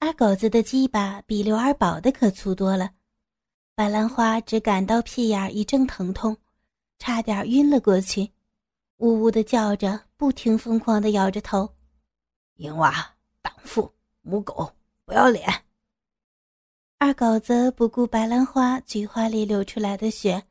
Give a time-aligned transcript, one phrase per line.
[0.00, 2.88] 二狗子的鸡巴比刘二宝的可粗多了，
[3.74, 6.36] 白兰花只感到屁眼一阵疼痛，
[7.00, 8.30] 差点晕了过去，
[8.98, 11.68] 呜呜的叫着，不停疯狂的摇着头。
[12.58, 12.92] 淫娃、
[13.42, 13.92] 荡妇、
[14.22, 14.72] 母狗，
[15.04, 15.44] 不要脸！
[16.98, 20.44] 二狗子不顾白兰花菊花里流出来的血，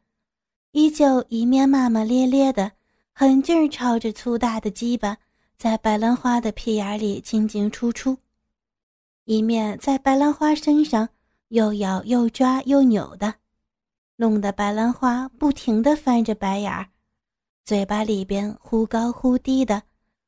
[0.72, 2.74] 依旧一面骂骂咧咧的，
[3.14, 5.18] 狠劲儿朝着粗大的鸡巴
[5.58, 8.18] 在白兰花的屁眼里进进出出，
[9.28, 11.10] 一面在白兰花身上
[11.50, 13.34] 又咬又抓又扭的，
[14.16, 16.88] 弄得白兰花不停的翻着白眼儿，
[17.66, 19.84] 嘴巴里边忽高忽低的，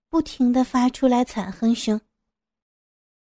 [0.09, 2.02] 不停的发出来惨哼声。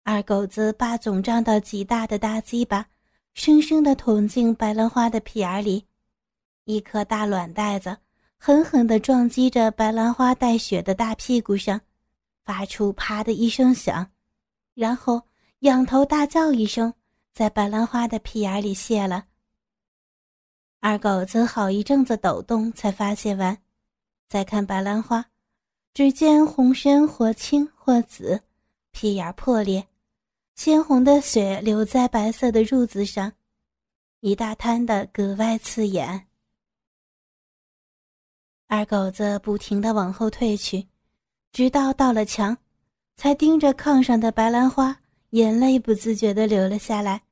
[0.01, 2.87] 二狗子把总胀到极大的大鸡巴，
[3.35, 5.85] 生生的捅进白兰花的屁眼里，
[6.65, 7.95] 一颗大卵袋子
[8.35, 11.79] 狠狠地撞击着白兰花带血的大屁股上，
[12.43, 14.09] 发出“啪”的一声响，
[14.73, 15.21] 然后
[15.61, 16.91] 仰头大叫一声，
[17.33, 19.25] 在白兰花的屁眼里泄了。
[20.79, 23.55] 二狗子好一阵子抖动，才发泄完，
[24.27, 25.23] 再看白兰花，
[25.93, 28.41] 只见红深或青或紫，
[28.89, 29.87] 屁眼破裂。
[30.55, 33.31] 鲜红的血流在白色的褥子上，
[34.21, 36.27] 一大滩的格外刺眼。
[38.65, 40.87] 二狗子不停的往后退去，
[41.51, 42.57] 直到到了墙，
[43.15, 45.00] 才盯着炕上的白兰花，
[45.31, 47.23] 眼泪不自觉的流了下来。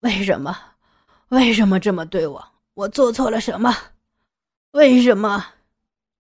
[0.00, 0.54] 为什么？
[1.28, 2.52] 为什么这么对我？
[2.74, 3.74] 我做错了什么？
[4.72, 5.54] 为什么？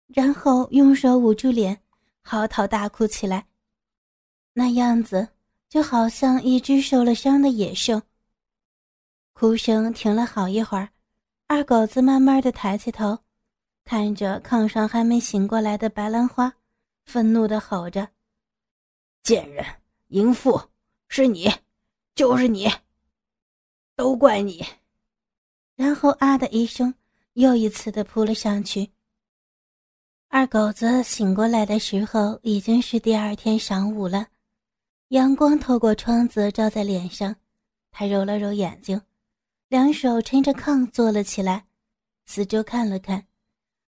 [0.08, 1.81] 然后用手捂住脸，
[2.22, 3.48] 嚎啕大哭起来，
[4.53, 5.30] 那样子。
[5.70, 8.03] 就好像一只受了伤的野兽。
[9.34, 10.90] 哭声停了好一会儿，
[11.47, 13.18] 二狗子慢慢的抬起头，
[13.84, 16.53] 看着炕上还没醒过来的白兰花，
[17.06, 18.08] 愤怒的吼着
[19.23, 19.66] ：“贱人，
[20.14, 20.61] 淫妇，
[21.08, 21.52] 是你，
[22.14, 22.72] 就是你，
[23.95, 24.64] 都怪你！”
[25.75, 26.94] 然后啊的一声，
[27.33, 28.91] 又一次的扑了上去。
[30.28, 34.28] 二狗子醒过来的时候，已经是第二天晌午了。
[35.07, 37.35] 阳光透过窗子照在脸上，
[37.90, 39.02] 他揉了揉眼睛，
[39.68, 41.66] 两手撑着炕坐了起来，
[42.25, 43.25] 四周看了看，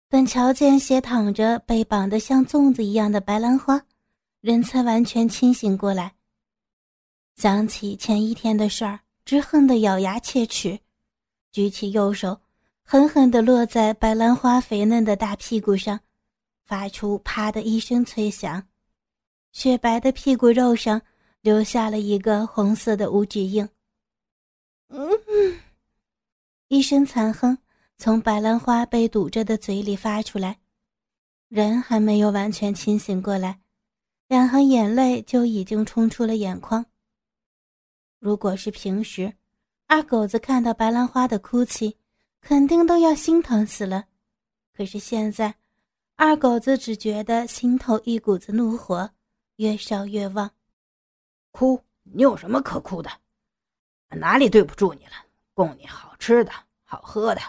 [0.07, 3.85] 本瞧见斜躺着、被绑得像粽子一样的白兰花，
[4.43, 6.15] 人才完全清醒过来。
[7.35, 10.81] 想起前一天的事儿，只恨得咬牙切齿，
[11.53, 12.41] 举起右手，
[12.83, 15.97] 狠狠地落在白兰花肥嫩的大屁股上，
[16.65, 18.67] 发出“啪”的一声脆响，
[19.53, 21.01] 雪白的屁股肉上。
[21.41, 23.67] 留下了一个红色的五指印。
[24.87, 25.09] 嗯，
[26.69, 27.57] 一声惨哼
[27.97, 30.59] 从白兰花被堵着的嘴里发出来，
[31.49, 33.59] 人还没有完全清醒过来，
[34.33, 36.83] 两行眼泪就已经冲出了眼眶。
[38.17, 39.31] 如果是平时，
[39.85, 41.95] 二狗子看到白兰花的哭泣，
[42.41, 44.05] 肯定都要心疼死了。
[44.75, 45.53] 可是现在，
[46.15, 49.07] 二狗子只觉得心头一股子怒火
[49.57, 50.49] 越烧越旺。
[51.51, 51.79] 哭？
[52.01, 53.11] 你有什么可哭的？
[54.09, 55.11] 哪里对不住你了？
[55.53, 56.51] 供你好吃的
[56.83, 57.41] 好喝的，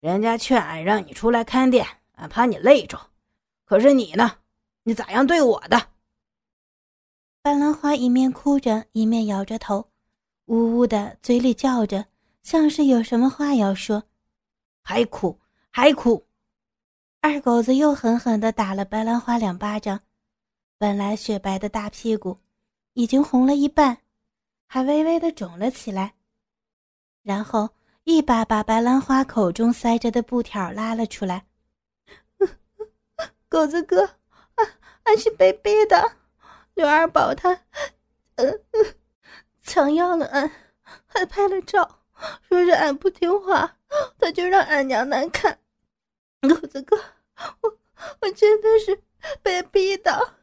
[0.00, 1.86] 人家劝俺让你出来看店，
[2.16, 3.00] 俺怕你累着。
[3.64, 4.30] 可是你呢？
[4.82, 5.88] 你咋样对我的？
[7.44, 9.88] 白兰花一面哭着，一面摇着头，
[10.44, 12.06] 呜呜的，嘴里叫着，
[12.44, 14.04] 像是有什么话要说。
[14.80, 15.36] 还哭？
[15.68, 16.24] 还哭？
[17.20, 20.00] 二狗子又狠狠地打了白兰花两巴掌，
[20.78, 22.38] 本来雪白的大屁股。
[22.94, 23.98] 已经红了一半，
[24.66, 26.12] 还微微的肿了起来。
[27.22, 27.70] 然后
[28.04, 31.46] 一把把白兰花口中塞着的布条拉了出来。
[33.48, 34.02] 狗子哥，
[34.56, 34.68] 俺
[35.04, 36.18] 俺是被逼的。
[36.74, 37.50] 刘二宝他，
[38.36, 38.44] 呃，
[39.62, 40.50] 强要了俺，
[41.06, 42.00] 还拍了照，
[42.48, 43.78] 说是俺不听话，
[44.18, 45.58] 他就让俺娘难看。
[46.40, 46.96] 狗子哥，
[47.60, 47.78] 我
[48.20, 49.02] 我真的是
[49.42, 50.34] 被逼的。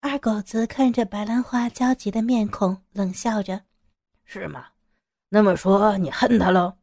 [0.00, 3.62] 二狗子看着白兰花焦急的面孔，冷笑着
[4.24, 4.66] ：“是吗？
[5.28, 6.76] 那么说你恨他喽？”“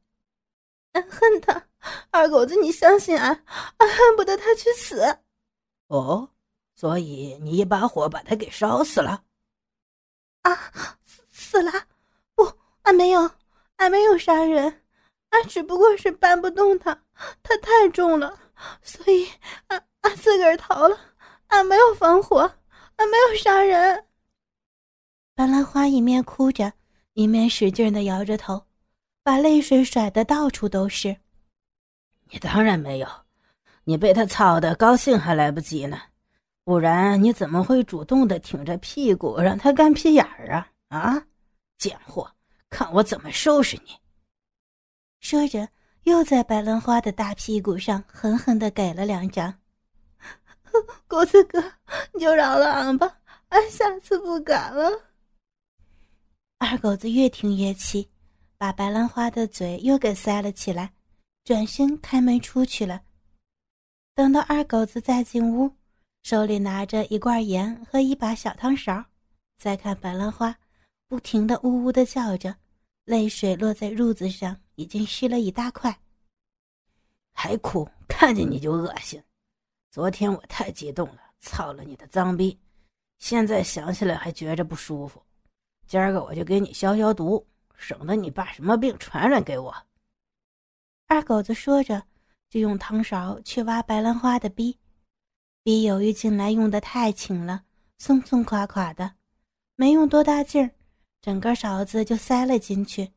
[0.94, 1.68] 俺恨他。”
[2.12, 3.44] 二狗子，你相信俺？
[3.78, 5.19] 俺恨不得他去死。
[5.88, 6.30] 哦，
[6.80, 9.22] 所以你一把火把他给烧死了？
[10.44, 10.56] 啊，
[11.04, 11.74] 死死了？
[12.36, 12.50] 不，
[12.84, 13.30] 俺没有，
[13.76, 14.81] 俺没有杀人，
[15.31, 16.98] 俺只不过是搬不动他，
[17.44, 18.40] 他太重了，
[18.81, 19.28] 所以
[19.68, 20.98] 俺俺自个儿逃了。
[21.48, 22.50] 俺没有放火。
[22.96, 24.06] 俺没有杀人。
[25.36, 26.72] 白兰花一面哭着，
[27.12, 28.66] 一面使劲的摇着头，
[29.22, 31.18] 把泪水甩得到处都是。
[32.31, 33.08] 你当然没有，
[33.84, 36.00] 你被他操的高兴还来不及呢，
[36.69, 40.69] 不然你怎么会主动的挺着屁股让他干屁眼儿啊？
[40.89, 41.25] 啊，
[41.80, 42.31] 贱货，
[42.69, 43.98] 看我怎么收拾你！
[45.19, 45.68] 说着，
[46.04, 49.51] 又在白兰花的大屁股上狠狠的给了两掌。
[51.07, 51.60] 狗子哥，
[52.13, 53.18] 你就饶了俺吧，
[53.48, 54.92] 俺下次不敢了。
[56.60, 58.07] 二狗子越听越气，
[58.60, 60.94] 把白兰花的嘴又给塞了起来，
[61.44, 63.01] 转身开门出去了。
[64.13, 65.79] 等到二狗子再进屋。
[66.21, 69.04] 手里拿着一罐盐和一把小汤勺，
[69.57, 70.56] 再看白兰花，
[71.07, 72.56] 不停的呜呜的叫着，
[73.06, 75.98] 泪水落在褥子上，已经湿了一大块。
[77.33, 79.21] 还哭，看见你就恶心。
[79.89, 82.60] 昨天我太激动了，操了你的脏逼，
[83.18, 85.24] 现在想起来还觉着不舒服。
[85.88, 87.44] 今儿个我就给你消消毒，
[87.75, 89.74] 省得你把什么病传染给我。
[91.07, 92.04] 二狗子说着，
[92.50, 94.77] 就用汤勺去挖白兰花的逼。
[95.61, 97.63] 逼由于进来用的太轻了，
[97.97, 99.15] 松松垮垮的，
[99.75, 100.71] 没用多大劲儿，
[101.21, 103.11] 整个勺子就塞了进去。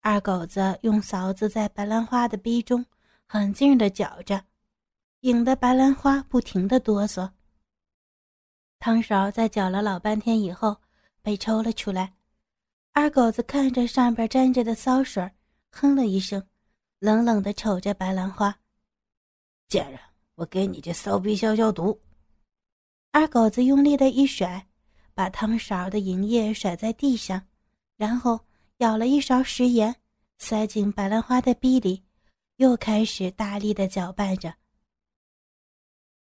[0.00, 2.84] 二狗子用勺子在白兰花的逼中
[3.26, 4.44] 狠劲儿的搅着，
[5.20, 7.30] 引得白兰花不停的哆嗦。
[8.78, 10.76] 汤勺在搅了老半天以后
[11.22, 12.14] 被抽了出来，
[12.92, 15.30] 二狗子看着上边沾着的骚水，
[15.70, 16.44] 哼了一声，
[16.98, 18.58] 冷冷的瞅着白兰花，
[19.68, 20.11] 贱人。
[20.34, 22.00] 我给你这骚逼消消毒。
[23.10, 24.66] 二狗子用力的一甩，
[25.14, 27.46] 把汤勺的银液甩在地上，
[27.96, 28.40] 然后
[28.78, 29.94] 舀了一勺食盐，
[30.38, 32.02] 塞进白兰花的逼里，
[32.56, 34.54] 又开始大力的搅拌着。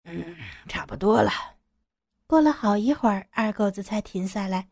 [0.02, 0.36] 嗯，
[0.68, 1.30] 差不多了。
[2.26, 4.68] 过了好一会儿，二狗子才停下来，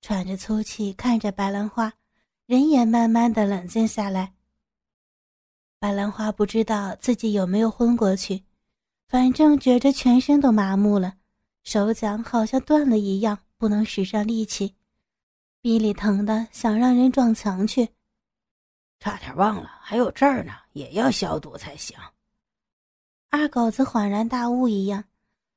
[0.00, 1.92] 喘着粗气看着白兰花，
[2.46, 4.34] 人也慢慢的冷静下来。
[5.78, 8.42] 白兰花不知道自己有没有昏过去。
[9.08, 11.14] 反正觉着全身都麻木了，
[11.62, 14.74] 手脚好像断了一样，不能使上力气，
[15.60, 17.88] 鼻里疼的想让人撞墙去。
[18.98, 21.96] 差点忘了，还有这儿呢，也要消毒才行。
[23.30, 25.04] 二狗子恍然大悟一样，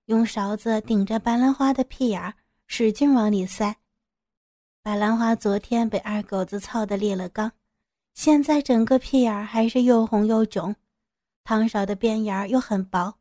[0.06, 2.36] 用勺子顶着白兰花的屁眼儿，
[2.68, 3.78] 使劲往里塞。
[4.84, 7.52] 白兰花昨天被二狗子操的裂了肛，
[8.14, 10.76] 现在整个屁眼儿还是又红又肿，
[11.44, 13.19] 汤勺的边沿儿又很薄。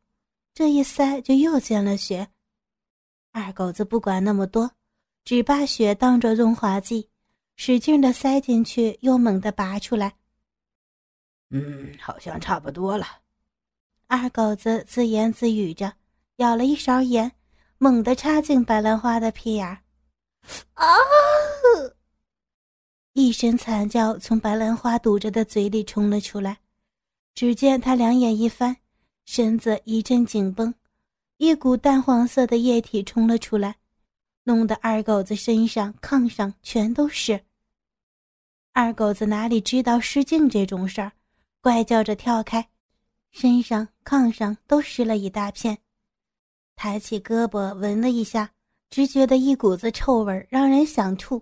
[0.53, 2.27] 这一塞就又见了血，
[3.31, 4.71] 二狗子不管那么多，
[5.23, 7.09] 只把血当作润滑剂，
[7.55, 10.15] 使劲的塞进去，又猛地拔出来。
[11.51, 13.05] 嗯，好像差不多了。
[14.07, 15.93] 二狗子自言自语着，
[16.37, 17.31] 舀了一勺盐，
[17.77, 19.81] 猛地插进白兰花的屁眼儿。
[20.73, 20.85] 啊！
[23.13, 26.59] 一声惨叫从白兰花堵着的嘴里冲了出来，
[27.33, 28.75] 只见他两眼一翻。
[29.31, 30.73] 身子一阵紧绷，
[31.37, 33.75] 一股淡黄色的液体冲了出来，
[34.43, 37.39] 弄得二狗子身上、炕上全都是。
[38.73, 41.11] 二狗子哪里知道失禁这种事儿，
[41.61, 42.69] 怪叫着跳开，
[43.29, 45.77] 身上、炕上都湿了一大片。
[46.75, 48.51] 抬起胳膊闻了一下，
[48.89, 51.39] 只觉得一股子臭味，让人想吐。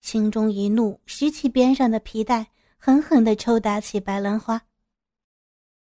[0.00, 4.60] 心中一怒，拾起边上的皮带，狠狠地抽打起白兰花。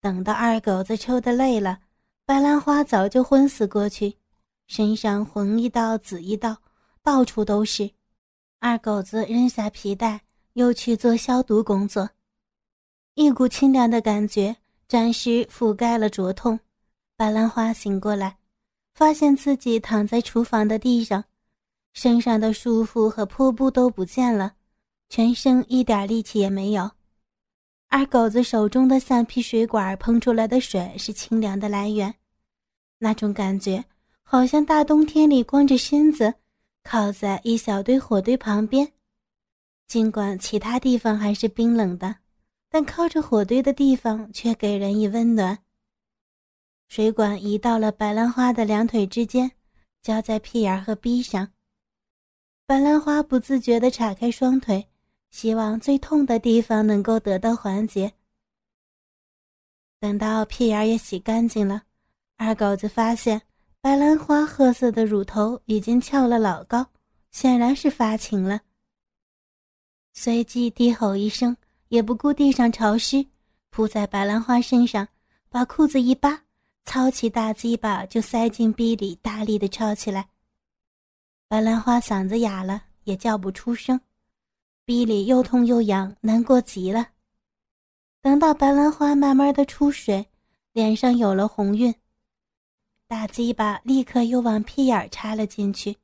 [0.05, 1.79] 等到二狗子抽的累了，
[2.27, 4.19] 白兰花早就昏死过去，
[4.67, 6.59] 身上红一道紫一道，
[7.03, 7.91] 到处都是。
[8.61, 10.21] 二狗子扔下皮带，
[10.53, 12.11] 又去做消毒工作。
[13.15, 14.55] 一股清凉的感觉
[14.87, 16.61] 暂时覆盖了灼痛。
[17.17, 18.37] 白兰花醒过来，
[18.95, 21.25] 发现自己躺在厨房的地上，
[21.95, 24.53] 身上的束缚和破布都不见了，
[25.09, 26.91] 全身一点力气也没有。
[27.97, 32.13] 二狗子手中的橡皮水管喷出来的水是清凉的来源，
[32.99, 33.85] 那种感觉
[34.25, 36.35] 好像大冬天里光着身子
[36.83, 38.91] 靠在一小堆火堆旁边，
[39.87, 42.17] 尽管其他地方还是冰冷的，
[42.69, 45.61] 但靠着火堆的地方却给人以温暖。
[46.89, 49.53] 水管移到了白兰花的两腿之间，
[50.03, 51.51] 交在屁眼和逼上，
[52.67, 54.89] 白兰花不自觉地岔开双腿。
[55.35, 58.13] 希望最痛的地方能够得到缓解。
[59.99, 61.83] 等到屁眼也洗干净了，
[62.37, 63.43] 二狗子发现
[63.81, 66.87] 白兰花褐色的乳头已经翘了老高，
[67.33, 68.61] 显然是发情了。
[70.13, 71.57] 随即低吼一声，
[71.89, 73.27] 也不顾地上潮湿，
[73.71, 75.09] 扑在白兰花身上，
[75.49, 76.45] 把裤子一扒，
[76.85, 80.29] 操起大鸡巴就塞进逼里，大力的抄起来。
[81.49, 84.01] 白兰花嗓子哑了，也叫不出声。
[84.87, 87.09] 鼻里又痛又痒，难过极了。
[88.21, 90.29] 等到白兰花慢慢的出水，
[90.73, 91.95] 脸上有了红晕，
[93.07, 95.97] 大鸡巴立刻又往屁眼插了进去。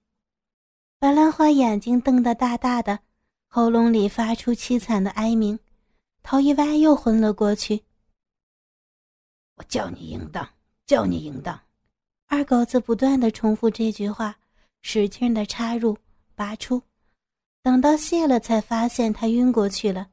[0.99, 3.01] 白兰花眼睛瞪得大大的，
[3.49, 5.59] 喉咙里发出凄惨的哀鸣，
[6.23, 7.85] 头一歪又昏了过去。
[9.57, 10.49] 我叫你淫荡，
[10.87, 11.61] 叫你淫荡！
[12.29, 14.39] 二狗子不断的重复这句话，
[14.81, 15.99] 使劲的插入、
[16.35, 16.83] 拔出，
[17.62, 20.09] 等到谢了，才发现他晕过去了。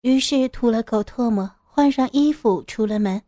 [0.00, 3.22] 于是吐了口唾沫，换上衣服出了门。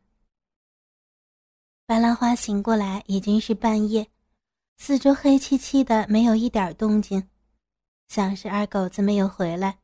[1.86, 4.06] 白兰花醒过来已经是半夜。
[4.76, 7.28] 四周黑漆漆的，没有一点动静，
[8.08, 9.78] 像是二狗子没有回来。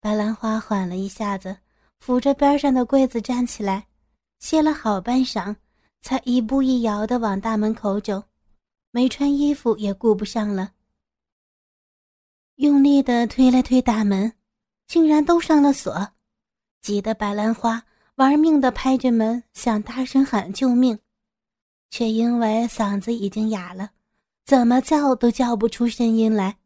[0.00, 1.56] 白兰花缓了一下子，
[2.00, 3.86] 扶着边上的柜子站起来，
[4.40, 5.54] 歇了好半晌，
[6.00, 8.24] 才一步一摇的往大门口走，
[8.90, 10.72] 没穿衣服也顾不上了，
[12.62, 14.34] 用力的推了推大门，
[14.86, 16.12] 竟然都上了锁，
[16.80, 17.82] 急得白兰花
[18.14, 20.96] 玩命的拍着门，想大声喊救命。
[21.90, 23.90] 却因为嗓子已经哑了，
[24.46, 26.58] 怎么叫都叫不出声音来。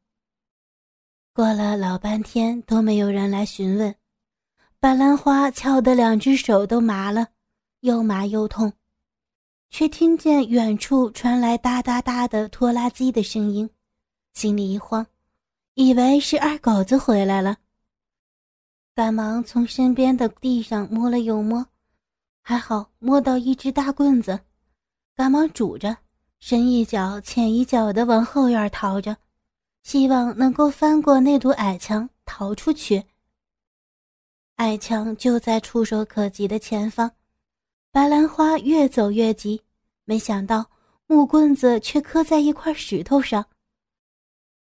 [1.33, 3.95] 过了老半天都没有人来询问，
[4.79, 7.29] 白兰花敲得两只手都麻了，
[7.81, 8.71] 又麻又痛，
[9.71, 13.71] 却听见远处传来哒哒哒的拖拉机的声音，
[14.35, 15.07] 心里一慌，
[15.79, 17.59] 以为是二狗子回来了，
[18.95, 21.67] 赶忙从身边的地上摸了又摸，
[22.41, 24.41] 还好摸到一只大棍子。
[25.15, 25.95] 赶忙拄着，
[26.41, 29.19] 深一脚浅一脚的往后院逃着，
[29.83, 33.05] 希望能够翻过那堵矮墙逃出去。
[34.55, 37.13] 矮墙就在触手可及的前方，
[37.93, 39.61] 白兰花越走越急，
[40.07, 40.71] 没想到
[41.07, 43.45] 木棍子却磕在一块石头上。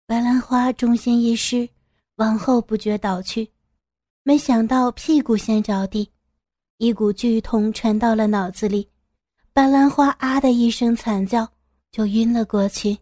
[0.06, 1.68] 白兰花重心一失，
[2.16, 3.50] 往后不觉倒去，
[4.24, 6.12] 没想到屁股先着地，
[6.78, 8.90] 一股剧痛传到了脑子里。
[9.54, 11.48] 白兰花啊的一声惨叫，
[11.90, 12.98] 就晕了过去。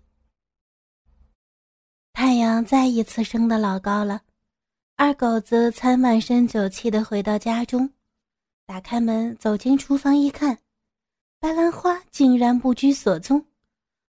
[2.13, 4.21] 太阳再一次升得老高了，
[4.95, 7.89] 二狗子才满身酒气的回到家中，
[8.67, 10.55] 打开门走进厨房一看，
[11.39, 13.43] 白兰花竟然不知所踪，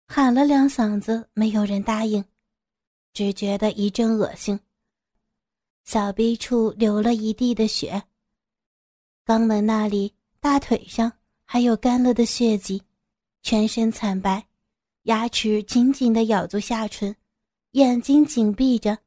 [0.08, 2.24] 喊了两嗓子没有人答应，
[3.16, 4.60] 只觉得一阵恶心，
[5.86, 8.04] 小臂处流了一地的血，
[9.26, 11.12] 肛门那里、大腿上。
[11.48, 12.82] 还有干了的血迹，
[13.44, 14.48] 全身惨白，
[15.04, 17.16] 牙齿紧紧地咬住下唇，
[17.74, 18.98] 眼睛紧闭着，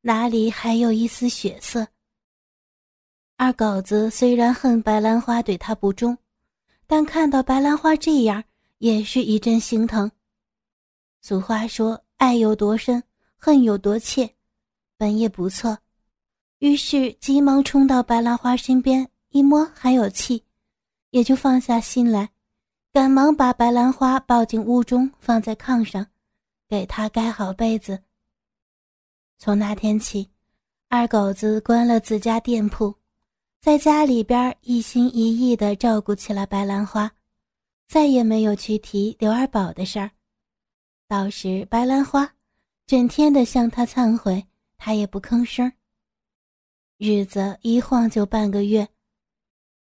[0.00, 1.86] 哪里还有一丝血色？
[3.36, 6.16] 二狗子虽然恨白兰花对他不忠，
[6.86, 8.42] 但看到白兰花这样，
[8.78, 10.10] 也是一阵心疼。
[11.20, 13.04] 俗话说：“爱有多深，
[13.44, 14.32] 恨有多切。”
[14.96, 15.76] 本也不错，
[16.60, 20.44] 于是急忙冲到白兰花身边，一摸还有气。
[21.10, 22.30] 也就放下心来，
[22.92, 26.06] 赶忙把白兰花抱进屋中，放在炕上，
[26.68, 28.00] 给她盖好被子。
[29.38, 30.30] 从那天起，
[30.88, 32.94] 二狗子关了自家店铺，
[33.60, 37.10] 在家里边一心一意地照顾起了白兰花，
[37.88, 40.12] 再也没有去提刘二宝的事儿。
[41.08, 42.32] 倒是白兰花，
[42.86, 44.46] 整天的向他忏悔，
[44.76, 45.72] 他也不吭声。
[46.98, 48.88] 日子一晃就半个月。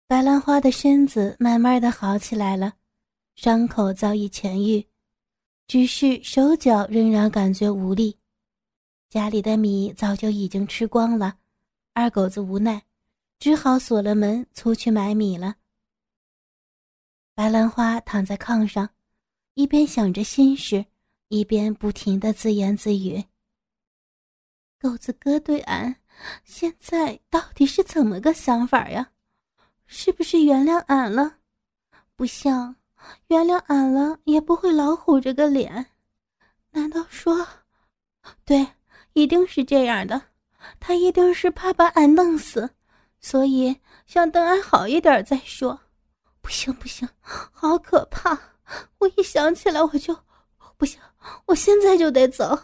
[0.07, 2.75] 白兰花的身子慢慢的好起来了，
[3.35, 4.87] 伤口早已痊愈，
[5.67, 8.19] 只是手脚仍然感觉无力。
[9.11, 11.39] 家里的米早就已经吃光了，
[11.93, 12.83] 二狗子无奈，
[13.39, 15.57] 只好锁了门出去买米了。
[17.35, 18.89] 白兰花躺在炕上，
[19.55, 20.85] 一边想着心事，
[21.29, 23.25] 一边不停的自言自语
[24.81, 25.97] ：“狗子哥对俺
[26.45, 29.13] 现在到底是怎么个想法呀？”
[29.87, 31.39] 是不是原谅俺了？
[32.15, 32.77] 不像，
[33.29, 35.87] 原谅俺了也不会老虎这个脸。
[36.71, 37.47] 难道说，
[38.45, 38.67] 对，
[39.15, 40.21] 一定是这样的。
[40.79, 42.69] 他一定是怕把俺弄死，
[43.21, 45.81] 所以想等俺好一点再说。
[46.43, 48.39] 不行不行，好可怕！
[48.99, 50.15] 我一想起来我就
[50.77, 51.01] 不行，
[51.47, 52.59] 我现在就得走。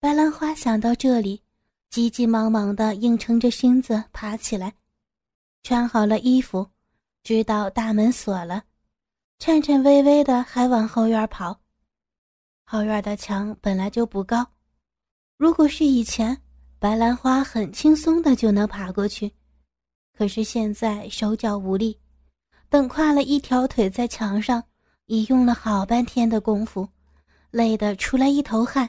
[0.00, 1.42] 白兰花想到这里，
[1.90, 4.74] 急急忙忙的硬撑着身子爬起来。
[5.62, 6.68] 穿好了衣服，
[7.22, 8.64] 知道大门锁了，
[9.38, 11.60] 颤颤巍巍的还往后院跑。
[12.64, 14.44] 后院的墙本来就不高，
[15.36, 16.36] 如果是以前，
[16.78, 19.32] 白兰花很轻松的就能爬过去。
[20.12, 21.98] 可是现在手脚无力，
[22.68, 24.62] 等跨了一条腿在墙上，
[25.12, 26.88] 已用了好半天的功夫，
[27.50, 28.88] 累得出来一头汗。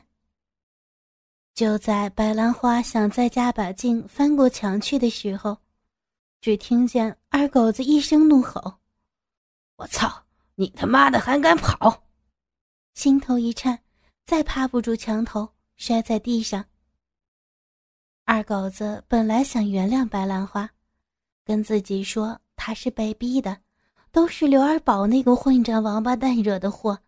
[1.54, 5.58] 就在白兰花想再加把劲翻过墙去的时候，
[6.40, 8.76] 只听见二狗子一声怒吼
[9.76, 10.24] ：“我操！
[10.56, 12.06] 你他妈的还敢跑！
[12.94, 13.78] 心头一颤，
[14.24, 16.64] 再趴不住墙头，摔在地上。
[18.24, 20.70] 二狗子本来想原谅白兰花，
[21.44, 23.60] 跟自己说他是被逼的，
[24.14, 27.00] 都是刘二宝那个混账王八蛋惹的祸，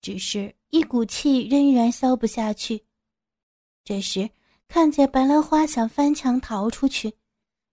[0.00, 2.82] 只是一股气仍然消不下去。
[3.84, 4.30] 这时
[4.66, 7.14] 看见白兰花想翻墙逃出去，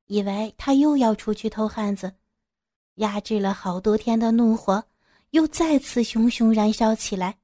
[0.07, 2.13] 以为他又要出去偷汉子。
[2.95, 4.83] 压制了好多天的怒火，
[5.29, 7.37] 又再次熊熊燃烧起来。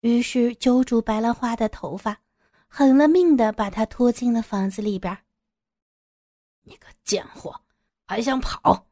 [0.00, 2.18] 于是揪住白兰花的头发，
[2.66, 5.14] 狠了命的把她拖进了房子里边。
[6.62, 7.60] 你个贱货，
[8.06, 8.86] 还想跑？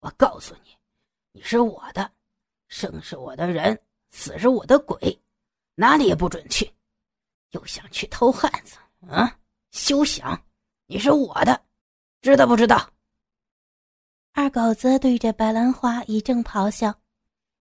[0.00, 0.76] 我告诉你，
[1.32, 2.10] 你是我的，
[2.68, 3.78] 生是我的人，
[4.10, 5.20] 死是我的鬼，
[5.74, 6.72] 哪里也不准去。
[7.50, 8.76] 又想去偷汉子？
[9.08, 9.38] 啊，
[9.70, 10.40] 休想！
[10.86, 11.64] 你是我的，
[12.22, 12.90] 知道不知道？
[14.32, 16.94] 二狗子对着白兰花一阵咆哮，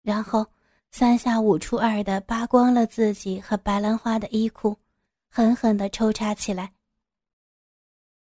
[0.03, 0.47] 然后
[0.91, 4.79] 三下五除二的扒光了自己和白兰花的衣裤，
[5.29, 6.73] 狠狠的抽插起来。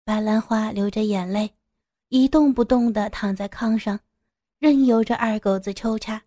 [0.03, 1.53] 白兰花流着眼泪，
[2.09, 3.99] 一动不动的躺在炕上，
[4.59, 6.23] 任由着二狗子抽插。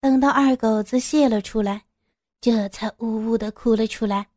[0.00, 1.84] 等到二狗子泄了出来，
[2.40, 4.28] 这才呜呜的哭了出来。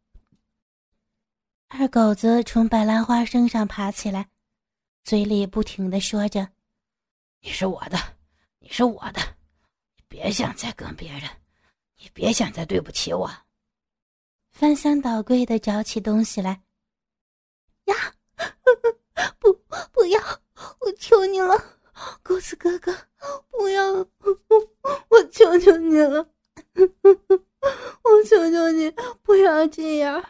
[1.67, 4.29] 二狗子从白兰花身上爬起来。
[5.03, 6.47] 嘴里不停的说着
[7.41, 7.97] ：“你是我的，
[8.59, 9.19] 你是我的，
[9.97, 11.29] 你别想再跟别人，
[11.97, 13.29] 你别想再对不起我。”
[14.51, 16.63] 翻箱倒柜的找起东西来。
[17.85, 18.15] 呀，
[19.39, 19.53] 不，
[19.91, 20.19] 不要！
[20.79, 21.55] 我求你了，
[22.23, 22.95] 公子哥哥，
[23.49, 23.91] 不要！
[25.09, 26.27] 我求求你了，
[26.75, 28.91] 我求求你
[29.21, 30.23] 不要这样。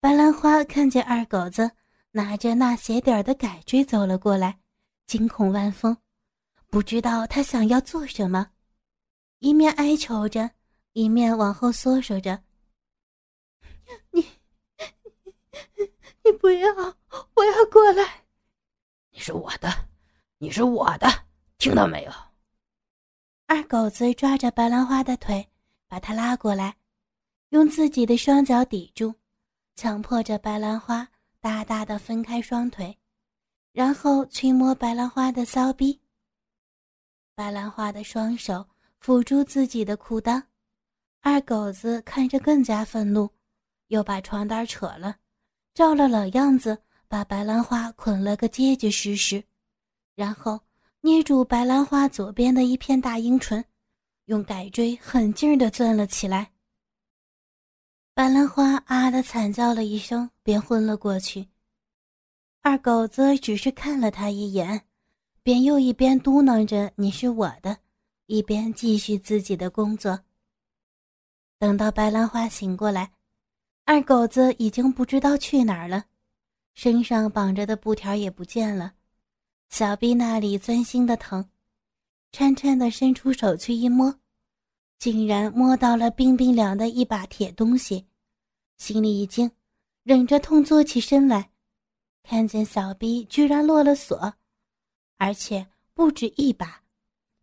[0.00, 1.70] 白兰花看见二狗子。
[2.16, 4.60] 拿着那鞋底的改锥走了过来，
[5.04, 5.96] 惊恐万分，
[6.70, 8.52] 不知道他想要做什么，
[9.40, 10.48] 一面哀求着，
[10.92, 12.40] 一面往后缩缩着。
[14.12, 14.24] 你，
[16.22, 16.72] 你不要，
[17.34, 18.24] 我要过来。
[19.10, 19.68] 你是我的，
[20.38, 21.08] 你是我的，
[21.58, 22.12] 听到没有？
[23.46, 25.48] 二狗子抓着白兰花的腿，
[25.86, 26.76] 把她拉过来，
[27.50, 29.14] 用自己的双脚抵住，
[29.76, 31.08] 强迫着白兰花。
[31.40, 32.98] 大大的分开双腿，
[33.70, 36.00] 然后去摸白兰花的骚逼。
[37.34, 38.66] 白兰花的双手
[38.98, 40.42] 抚住自己的裤裆，
[41.20, 43.30] 二狗子看着更加愤怒，
[43.88, 45.18] 又把床单扯了，
[45.74, 46.82] 照了老样子，
[47.14, 49.40] 把白兰花捆了个结结实实，
[50.16, 50.58] 然后
[51.00, 53.64] 捏住白兰花左边的一片大阴唇，
[54.24, 56.50] 用改锥狠劲地攥了起来。
[58.14, 61.46] 白兰花啊的惨叫了一声，便昏了过去。
[62.62, 64.82] 二狗子只是看了他一眼，
[65.44, 67.78] 便又一边嘟囔着“你是我的”，
[68.26, 70.18] 一边继续自己的工作。
[71.60, 73.12] 等到白兰花醒过来，
[73.84, 76.06] 二狗子已经不知道去哪儿了，
[76.74, 78.94] 身上绑着的布条也不见了，
[79.68, 81.48] 小臂那里钻心的疼，
[82.32, 84.20] 颤颤的伸出手去一摸。
[84.98, 88.06] 竟然摸到了冰冰凉的一把铁东西，
[88.78, 89.50] 心里一惊，
[90.02, 91.50] 忍着痛坐起身来，
[92.22, 94.34] 看见小臂居然落了锁，
[95.18, 96.82] 而且不止一把，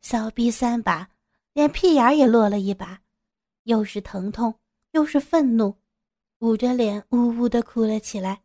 [0.02, 1.10] 小臂三把，
[1.54, 3.02] 连屁眼也落了一把，
[3.64, 4.54] 又是疼痛
[4.92, 5.76] 又是愤怒，
[6.40, 8.42] 捂着脸呜呜的哭了起来。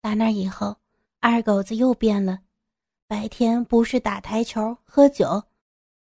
[0.00, 0.76] 打那以后，
[1.20, 2.40] 二狗子又变了，
[3.06, 5.42] 白天不是打台球喝酒。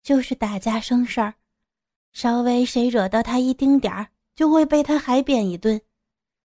[0.01, 1.35] 就是打架生事儿，
[2.13, 5.79] 稍微谁惹到他一丁点儿，就会被他海扁一顿。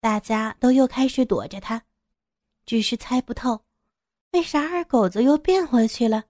[0.02, 1.82] 大家都又开始躲着他，
[2.66, 3.62] 只是猜不透，
[4.34, 6.26] 为啥二狗子又变回去了，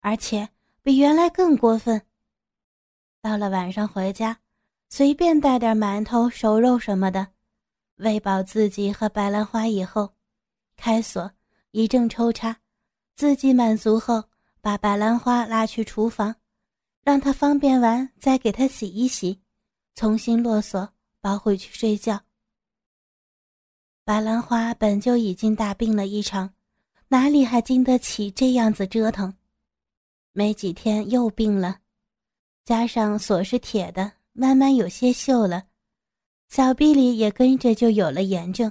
[0.00, 0.48] 而且
[0.82, 2.00] 比原来更过分。
[3.20, 4.38] 到了晚上回家，
[4.88, 7.26] 随便带点馒头、熟肉什么的，
[8.00, 10.14] 喂饱自己和白兰花以后，
[10.76, 11.30] 开锁，
[11.70, 12.56] 一阵抽插，
[13.14, 14.24] 自己满足后。
[14.62, 16.36] 把白兰花拉去厨房，
[17.02, 19.40] 让她方便完再给她洗一洗，
[19.94, 22.20] 重新落锁，包回去睡觉。
[24.04, 26.52] 白兰花本就已经大病了一场，
[27.08, 29.34] 哪里还经得起这样子折腾？
[30.32, 31.78] 没几天又病了，
[32.66, 35.64] 加上锁是铁的，慢慢有些锈了，
[36.50, 38.70] 小臂里也跟着就有了炎症。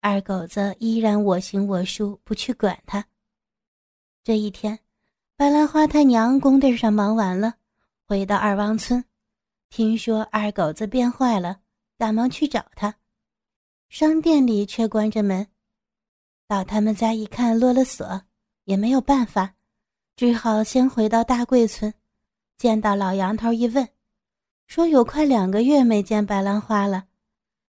[0.00, 3.06] 二狗子依然我行我素，不去管他。
[4.24, 4.78] 这一天。
[5.36, 7.54] 白兰花他娘工地上忙完了，
[8.08, 9.04] 回到二王村，
[9.70, 11.60] 听说二狗子变坏了，
[11.96, 12.92] 赶忙去找他。
[13.88, 15.46] 商店里却关着门，
[16.48, 18.20] 到他们家一看，落了锁，
[18.64, 19.54] 也没有办法，
[20.16, 21.94] 只好先回到大贵村，
[22.56, 23.88] 见到老杨头一问，
[24.68, 27.06] 说有快两个月没见白兰花了。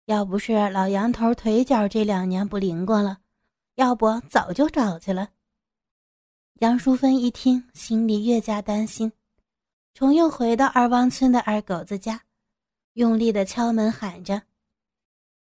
[0.06, 3.18] 要不是老杨头腿脚这两年不灵光了，
[3.74, 5.28] 要不早就找去了。
[6.61, 9.12] 杨淑芬一听，心里越加担心，
[9.92, 12.22] 重又回到二王村的二狗子家，
[12.94, 14.40] 用力的敲门喊着：“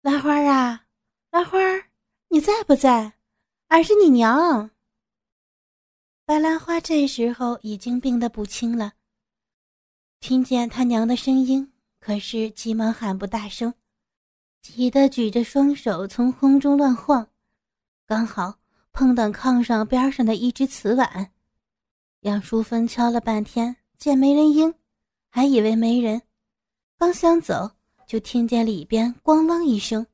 [0.00, 0.86] 兰花啊，
[1.30, 1.58] 兰花，
[2.28, 3.12] 你在不在？
[3.68, 4.70] 俺是你娘。”
[6.24, 8.94] 白兰花这时候已经病得不轻了，
[10.20, 13.72] 听见他娘的声音，可是急忙喊不大声。
[14.62, 17.28] 急得举着双手从空中乱晃，
[18.06, 18.54] 刚好
[18.92, 21.30] 碰到炕上边上的一只瓷碗。
[22.20, 24.74] 杨淑芬敲了半天，见没人应，
[25.28, 26.22] 还以为没人，
[26.96, 27.72] 刚想走，
[28.06, 30.06] 就听见里边咣啷一声，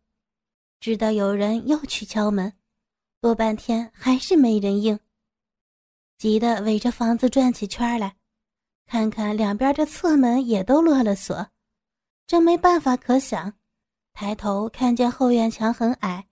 [0.81, 2.53] 知道有人又去敲门，
[3.21, 4.99] 多半天还是没人应，
[6.19, 8.17] 急得围着房子转起圈来，
[8.91, 11.49] 看看两边的侧门也都落了锁，
[12.27, 13.55] 真没办法可想。
[14.13, 16.27] 抬头看见后院墙很矮，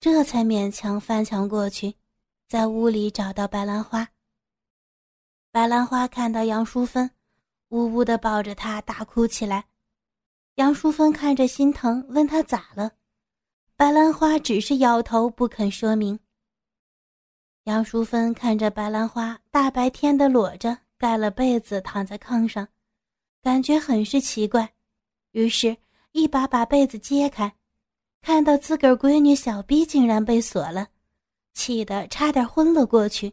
[0.00, 1.94] 这才勉强翻墙过去，
[2.48, 4.08] 在屋里找到白兰花。
[5.52, 7.10] 白兰花看到杨淑芬，
[7.68, 9.66] 呜呜的抱着她大哭起来。
[10.54, 12.92] 杨淑芬看着心疼，问她咋了，
[13.76, 16.18] 白兰花只是摇头不肯说明。
[17.64, 22.68] 杨淑芬看着白兰花大白天的裸着，盖了被子躺在炕上，
[23.42, 24.72] 感觉很是奇怪，
[25.32, 25.76] 于是。
[26.12, 27.54] 一把把被子揭开，
[28.20, 30.88] 看到自个儿闺女小逼竟然被锁了，
[31.52, 33.32] 气得差点昏了过去。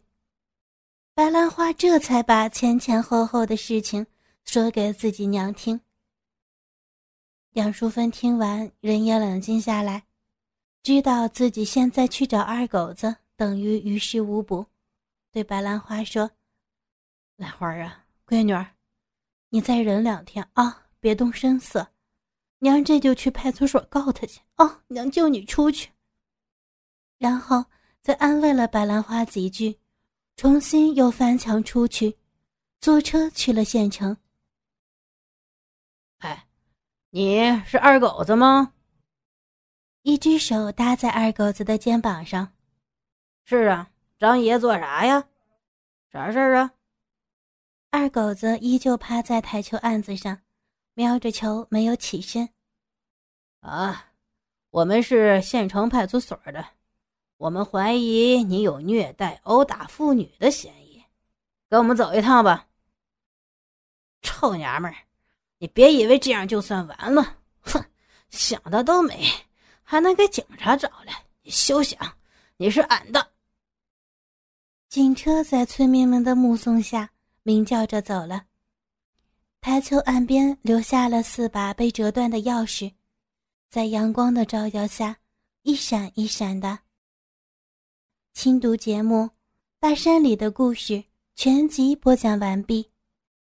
[1.16, 4.06] 白兰花这才把前前后后的事情
[4.46, 5.82] 说给自己娘听。
[7.54, 10.04] 杨淑芬听完，人也冷静下来，
[10.84, 14.64] 知道自己现在去找二狗子等于于事无补，
[15.32, 16.30] 对白兰花说
[17.38, 18.76] ：“兰花啊，闺女儿，
[19.50, 21.88] 你再忍两天啊，别动声色。”
[22.60, 25.92] 娘这就去派出所告他去哦，娘救你出去。
[27.20, 27.64] 然后
[28.02, 29.80] 再安慰了白兰花几句，
[30.36, 32.18] 重新又翻墙出去，
[32.80, 34.18] 坐车去了县城。
[36.18, 36.48] 哎，
[37.12, 38.74] 你是二狗子吗？
[40.02, 42.52] 一只手搭在二狗子的肩膀上。
[43.46, 45.28] 是啊，张爷做啥呀？
[46.12, 46.74] 啥事儿啊？
[48.00, 50.40] 二狗子依旧趴在台球案子上。
[50.94, 52.48] 瞄着球，没有起身。
[53.62, 54.12] 啊，
[54.70, 56.64] 我们是县城派出所的，
[57.38, 61.04] 我们怀疑你有虐待、殴打妇女的嫌疑，
[61.70, 62.68] 跟我们走一趟吧。
[64.22, 64.98] 臭娘们儿，
[65.58, 67.84] 你别以为这样就算完了，哼，
[68.30, 69.28] 想的都美，
[69.82, 72.00] 还能给警察找来，你休想，
[72.58, 73.32] 你是俺的。
[74.88, 77.10] 警车在村民们的目送下
[77.48, 78.44] 鸣叫着走了。
[79.62, 82.92] 台球岸边留下了四把被折断的钥匙，
[83.70, 85.20] 在阳光的照耀下，
[85.62, 86.80] 一闪一闪的。
[88.34, 89.16] 轻读节目
[89.80, 90.96] 《大山里的故事》
[91.36, 92.92] 全集播讲完毕。